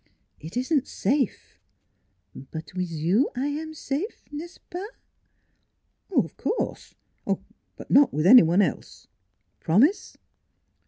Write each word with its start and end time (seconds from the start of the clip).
"It 0.47 0.57
isn't 0.57 0.87
safe."" 0.87 1.59
But 2.51 2.73
wiz 2.73 2.91
you 2.91 3.29
I 3.35 3.49
am 3.49 3.75
safe 3.75 4.23
n'est 4.31 4.49
ce 4.55 4.59
pas?"" 4.71 4.87
Of 6.17 6.35
course. 6.37 6.95
But 7.75 7.91
not 7.91 8.11
with 8.11 8.25
any 8.25 8.41
one 8.41 8.63
else.... 8.63 9.05
Promise 9.59 10.17